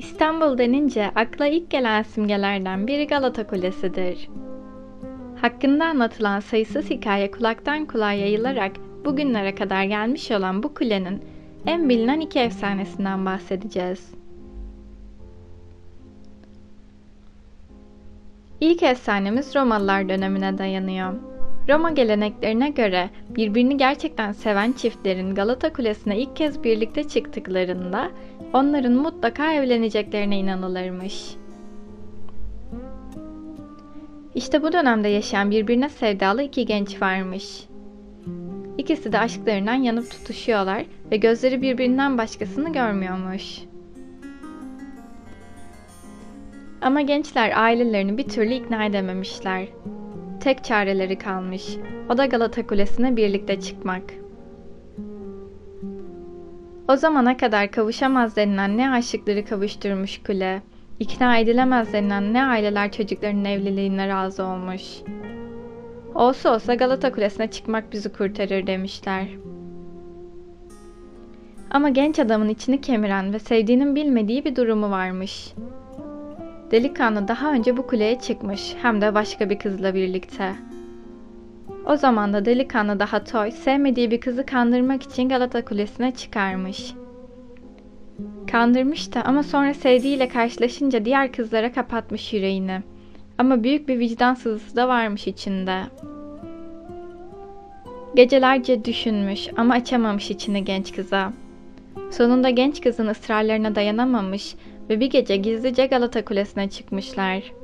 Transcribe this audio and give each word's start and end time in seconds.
İstanbul 0.00 0.58
denince 0.58 1.10
akla 1.14 1.46
ilk 1.46 1.70
gelen 1.70 2.02
simgelerden 2.02 2.86
biri 2.86 3.06
Galata 3.06 3.46
Kulesi'dir. 3.46 4.28
Hakkında 5.40 5.84
anlatılan 5.84 6.40
sayısız 6.40 6.90
hikaye 6.90 7.30
kulaktan 7.30 7.86
kulağa 7.86 8.12
yayılarak 8.12 8.72
bugünlere 9.04 9.54
kadar 9.54 9.84
gelmiş 9.84 10.30
olan 10.30 10.62
bu 10.62 10.74
kulenin 10.74 11.24
en 11.66 11.88
bilinen 11.88 12.20
iki 12.20 12.38
efsanesinden 12.38 13.26
bahsedeceğiz. 13.26 14.14
İlk 18.60 18.82
efsanemiz 18.82 19.56
Romalılar 19.56 20.08
dönemine 20.08 20.58
dayanıyor. 20.58 21.12
Roma 21.68 21.90
geleneklerine 21.90 22.70
göre 22.70 23.10
birbirini 23.28 23.76
gerçekten 23.76 24.32
seven 24.32 24.72
çiftlerin 24.72 25.34
Galata 25.34 25.72
Kulesi'ne 25.72 26.18
ilk 26.18 26.36
kez 26.36 26.64
birlikte 26.64 27.08
çıktıklarında 27.08 28.10
onların 28.52 28.92
mutlaka 28.92 29.52
evleneceklerine 29.52 30.38
inanılırmış. 30.38 31.36
İşte 34.34 34.62
bu 34.62 34.72
dönemde 34.72 35.08
yaşayan 35.08 35.50
birbirine 35.50 35.88
sevdalı 35.88 36.42
iki 36.42 36.66
genç 36.66 37.02
varmış. 37.02 37.64
İkisi 38.78 39.12
de 39.12 39.18
aşklarından 39.18 39.74
yanıp 39.74 40.10
tutuşuyorlar 40.10 40.84
ve 41.10 41.16
gözleri 41.16 41.62
birbirinden 41.62 42.18
başkasını 42.18 42.72
görmüyormuş. 42.72 43.58
Ama 46.82 47.00
gençler 47.00 47.52
ailelerini 47.56 48.18
bir 48.18 48.28
türlü 48.28 48.54
ikna 48.54 48.84
edememişler. 48.84 49.66
Tek 50.40 50.64
çareleri 50.64 51.18
kalmış. 51.18 51.76
O 52.08 52.18
da 52.18 52.26
Galata 52.26 52.66
Kulesi'ne 52.66 53.16
birlikte 53.16 53.60
çıkmak. 53.60 54.02
O 56.90 56.96
zamana 56.96 57.36
kadar 57.36 57.70
kavuşamaz 57.70 58.36
denilen 58.36 58.76
ne 58.76 58.90
aşıkları 58.90 59.44
kavuşturmuş 59.44 60.22
kule, 60.22 60.62
ikna 60.98 61.38
edilemez 61.38 61.92
denilen 61.92 62.34
ne 62.34 62.44
aileler 62.44 62.92
çocuklarının 62.92 63.44
evliliğine 63.44 64.08
razı 64.08 64.44
olmuş. 64.44 64.82
Olsa 66.14 66.54
olsa 66.54 66.74
Galata 66.74 67.12
Kulesi'ne 67.12 67.50
çıkmak 67.50 67.92
bizi 67.92 68.12
kurtarır 68.12 68.66
demişler. 68.66 69.26
Ama 71.70 71.88
genç 71.88 72.18
adamın 72.18 72.48
içini 72.48 72.80
kemiren 72.80 73.32
ve 73.32 73.38
sevdiğinin 73.38 73.96
bilmediği 73.96 74.44
bir 74.44 74.56
durumu 74.56 74.90
varmış. 74.90 75.54
Delikanlı 76.70 77.28
daha 77.28 77.52
önce 77.52 77.76
bu 77.76 77.86
kuleye 77.86 78.18
çıkmış 78.18 78.74
hem 78.82 79.00
de 79.00 79.14
başka 79.14 79.50
bir 79.50 79.58
kızla 79.58 79.94
birlikte. 79.94 80.69
O 81.90 81.96
zaman 81.96 82.32
da 82.32 82.44
delikanlı 82.44 83.00
daha 83.00 83.24
toy, 83.24 83.50
sevmediği 83.50 84.10
bir 84.10 84.20
kızı 84.20 84.46
kandırmak 84.46 85.02
için 85.02 85.28
Galata 85.28 85.64
Kulesi'ne 85.64 86.14
çıkarmış. 86.14 86.94
Kandırmış 88.50 89.14
da 89.14 89.22
ama 89.22 89.42
sonra 89.42 89.74
sevdiğiyle 89.74 90.28
karşılaşınca 90.28 91.04
diğer 91.04 91.32
kızlara 91.32 91.72
kapatmış 91.72 92.32
yüreğini. 92.32 92.82
Ama 93.38 93.64
büyük 93.64 93.88
bir 93.88 93.98
vicdan 93.98 94.34
sızısı 94.34 94.76
da 94.76 94.88
varmış 94.88 95.26
içinde. 95.26 95.82
Gecelerce 98.14 98.84
düşünmüş 98.84 99.48
ama 99.56 99.74
açamamış 99.74 100.30
içini 100.30 100.64
genç 100.64 100.92
kıza. 100.92 101.32
Sonunda 102.10 102.50
genç 102.50 102.80
kızın 102.80 103.06
ısrarlarına 103.06 103.74
dayanamamış 103.74 104.54
ve 104.90 105.00
bir 105.00 105.10
gece 105.10 105.36
gizlice 105.36 105.86
Galata 105.86 106.24
Kulesi'ne 106.24 106.70
çıkmışlar. 106.70 107.59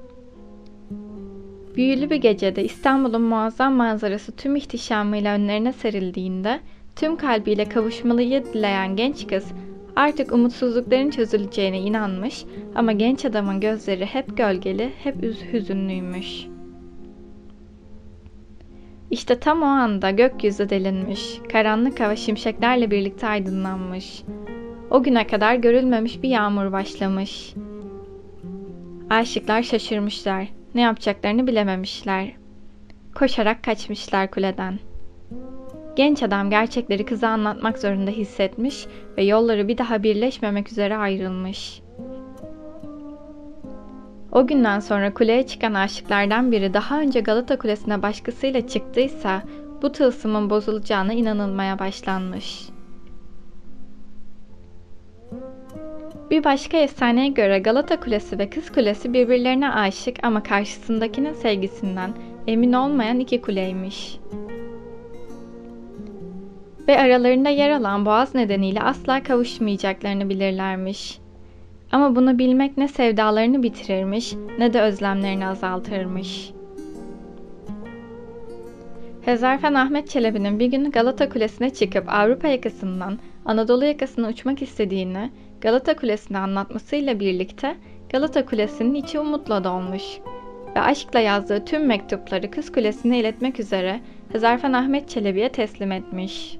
Büyülü 1.77 2.11
bir 2.11 2.17
gecede 2.17 2.65
İstanbul'un 2.65 3.23
muazzam 3.23 3.75
manzarası 3.75 4.33
tüm 4.33 4.57
ihtişamıyla 4.57 5.35
önlerine 5.35 5.73
serildiğinde 5.73 6.61
tüm 6.97 7.17
kalbiyle 7.17 7.65
kavuşmalıyı 7.65 8.45
dileyen 8.45 8.97
genç 8.97 9.27
kız 9.27 9.53
artık 9.97 10.33
umutsuzlukların 10.33 11.11
çözüleceğine 11.11 11.81
inanmış 11.81 12.45
ama 12.75 12.93
genç 12.93 13.25
adamın 13.25 13.61
gözleri 13.61 14.07
hep 14.07 14.37
gölgeli, 14.37 14.91
hep 15.03 15.23
hüzünlüymüş. 15.53 16.47
İşte 19.11 19.41
tam 19.41 19.63
o 19.63 19.67
anda 19.67 20.11
gökyüzü 20.11 20.71
delinmiş, 20.71 21.41
karanlık 21.53 22.01
hava 22.01 22.17
şimşeklerle 22.17 22.91
birlikte 22.91 23.27
aydınlanmış. 23.27 24.23
O 24.91 25.03
güne 25.03 25.27
kadar 25.27 25.55
görülmemiş 25.55 26.23
bir 26.23 26.29
yağmur 26.29 26.73
başlamış. 26.73 27.55
Aşıklar 29.11 29.63
şaşırmışlar. 29.63 30.56
Ne 30.77 30.83
yapacaklarını 30.83 31.47
bilememişler. 31.47 32.33
Koşarak 33.15 33.65
kaçmışlar 33.65 34.31
kuleden. 34.31 34.79
Genç 35.97 36.23
adam 36.23 36.51
gerçekleri 36.51 37.07
kıza 37.07 37.29
anlatmak 37.29 37.79
zorunda 37.79 38.11
hissetmiş 38.11 38.87
ve 39.17 39.25
yolları 39.25 39.69
bir 39.69 39.79
daha 39.79 40.03
birleşmemek 40.03 40.73
üzere 40.73 40.97
ayrılmış. 40.97 41.83
O 44.33 44.47
günden 44.47 44.81
sonra 44.81 45.15
kuleye 45.15 45.47
çıkan 45.47 45.75
aşıklardan 45.75 46.53
biri 46.53 46.75
daha 46.75 47.01
önce 47.01 47.21
Galata 47.21 47.59
Kulesi'ne 47.59 48.03
başkasıyla 48.03 48.67
çıktıysa 48.67 49.43
bu 49.83 49.93
tılsımın 49.93 50.51
bozulacağına 50.51 51.13
inanılmaya 51.13 51.79
başlanmış.'' 51.79 52.77
Bir 56.31 56.45
başka 56.45 56.77
efsaneye 56.77 57.29
göre 57.29 57.59
Galata 57.59 58.01
Kulesi 58.01 58.39
ve 58.39 58.51
Kız 58.51 58.73
Kulesi 58.73 59.13
birbirlerine 59.13 59.71
aşık 59.71 60.17
ama 60.23 60.43
karşısındakinin 60.43 61.33
sevgisinden 61.33 62.11
emin 62.47 62.73
olmayan 62.73 63.21
iki 63.21 63.41
kuleymiş. 63.41 64.19
Ve 66.89 66.99
aralarında 66.99 67.49
yer 67.49 67.71
alan 67.71 68.07
boğaz 68.07 68.35
nedeniyle 68.35 68.83
asla 68.83 69.23
kavuşmayacaklarını 69.23 70.29
bilirlermiş. 70.29 71.19
Ama 71.93 72.17
bunu 72.17 72.39
bilmek 72.39 72.77
ne 72.77 72.89
sevdalarını 72.89 73.63
bitirirmiş 73.63 74.35
ne 74.59 74.73
de 74.73 74.81
özlemlerini 74.81 75.47
azaltırmış. 75.47 76.51
Hezarfen 79.25 79.75
Ahmet 79.75 80.09
Çelebi'nin 80.09 80.59
bir 80.59 80.67
gün 80.67 80.91
Galata 80.91 81.29
Kulesi'ne 81.29 81.71
çıkıp 81.71 82.05
Avrupa 82.09 82.49
yakasından 82.49 83.19
Anadolu 83.45 83.85
yakasına 83.85 84.29
uçmak 84.29 84.63
istediğini 84.63 85.31
Galata 85.61 85.97
Kulesi'ni 85.97 86.39
anlatmasıyla 86.39 87.21
birlikte 87.21 87.77
Galata 88.13 88.47
Kulesi'nin 88.47 88.95
içi 88.95 89.21
umutla 89.21 89.65
dolmuş 89.65 90.03
ve 90.77 90.81
aşkla 90.81 91.21
yazdığı 91.21 91.65
tüm 91.65 91.87
mektupları 91.87 92.51
Kız 92.51 92.73
Kulesi'ne 92.73 93.19
iletmek 93.21 93.61
üzere 93.61 94.01
Hezarfen 94.33 94.73
Ahmet 94.73 95.09
Çelebi'ye 95.09 95.53
teslim 95.53 95.93
etmiş. 95.93 96.59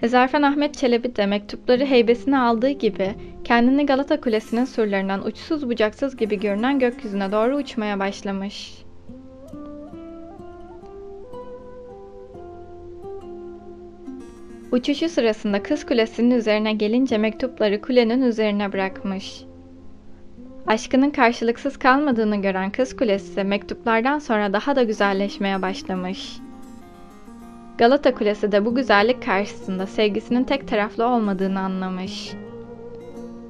Hezarfen 0.00 0.42
Ahmet 0.42 0.74
Çelebi 0.74 1.16
de 1.16 1.26
mektupları 1.26 1.84
heybesine 1.84 2.38
aldığı 2.38 2.70
gibi 2.70 3.14
kendini 3.44 3.86
Galata 3.86 4.20
Kulesi'nin 4.20 4.64
surlarından 4.64 5.26
uçsuz 5.26 5.68
bucaksız 5.68 6.16
gibi 6.16 6.40
görünen 6.40 6.78
gökyüzüne 6.78 7.32
doğru 7.32 7.56
uçmaya 7.56 7.98
başlamış. 7.98 8.87
Uçuşu 14.72 15.08
sırasında 15.08 15.62
Kız 15.62 15.86
Kulesi'nin 15.86 16.30
üzerine 16.30 16.72
gelince 16.72 17.18
mektupları 17.18 17.80
kulenin 17.80 18.22
üzerine 18.22 18.72
bırakmış. 18.72 19.44
Aşkının 20.66 21.10
karşılıksız 21.10 21.76
kalmadığını 21.76 22.42
gören 22.42 22.70
Kız 22.70 22.96
Kulesi 22.96 23.44
mektuplardan 23.44 24.18
sonra 24.18 24.52
daha 24.52 24.76
da 24.76 24.82
güzelleşmeye 24.82 25.62
başlamış. 25.62 26.36
Galata 27.78 28.14
Kulesi 28.14 28.52
de 28.52 28.64
bu 28.64 28.74
güzellik 28.74 29.22
karşısında 29.22 29.86
sevgisinin 29.86 30.44
tek 30.44 30.68
taraflı 30.68 31.06
olmadığını 31.06 31.60
anlamış. 31.60 32.32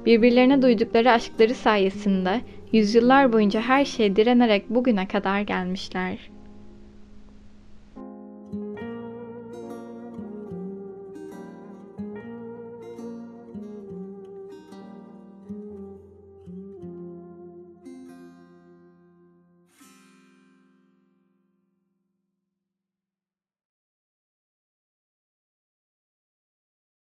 Birbirlerine 0.05 0.61
duydukları 0.61 1.11
aşkları 1.11 1.53
sayesinde 1.53 2.41
yüzyıllar 2.71 3.33
boyunca 3.33 3.61
her 3.61 3.85
şeye 3.85 4.15
direnerek 4.15 4.69
bugüne 4.69 5.07
kadar 5.07 5.41
gelmişler.'' 5.41 6.38